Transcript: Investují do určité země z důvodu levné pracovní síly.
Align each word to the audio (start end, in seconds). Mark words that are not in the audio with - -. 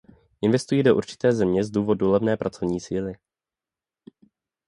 Investují 0.41 0.83
do 0.83 0.95
určité 0.95 1.31
země 1.33 1.63
z 1.63 1.69
důvodu 1.71 2.11
levné 2.11 2.37
pracovní 2.37 2.79
síly. 2.81 3.13